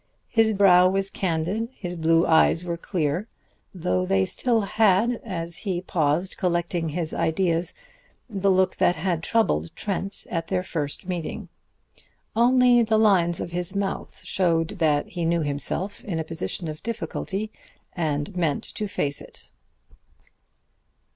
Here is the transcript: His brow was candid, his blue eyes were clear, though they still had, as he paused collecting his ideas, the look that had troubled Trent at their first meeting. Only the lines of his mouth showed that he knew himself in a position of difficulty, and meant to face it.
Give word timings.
His 0.29 0.51
brow 0.53 0.89
was 0.89 1.11
candid, 1.11 1.69
his 1.75 1.95
blue 1.95 2.25
eyes 2.25 2.65
were 2.65 2.75
clear, 2.75 3.27
though 3.71 4.03
they 4.03 4.25
still 4.25 4.61
had, 4.61 5.21
as 5.23 5.57
he 5.57 5.79
paused 5.79 6.37
collecting 6.37 6.89
his 6.89 7.13
ideas, 7.13 7.75
the 8.27 8.49
look 8.49 8.77
that 8.77 8.95
had 8.95 9.21
troubled 9.21 9.69
Trent 9.75 10.25
at 10.31 10.47
their 10.47 10.63
first 10.63 11.07
meeting. 11.07 11.49
Only 12.35 12.81
the 12.81 12.97
lines 12.97 13.39
of 13.39 13.51
his 13.51 13.75
mouth 13.75 14.21
showed 14.23 14.79
that 14.79 15.07
he 15.09 15.23
knew 15.23 15.41
himself 15.43 16.03
in 16.03 16.17
a 16.17 16.23
position 16.23 16.67
of 16.67 16.81
difficulty, 16.81 17.51
and 17.93 18.35
meant 18.35 18.63
to 18.63 18.87
face 18.87 19.21
it. 19.21 19.51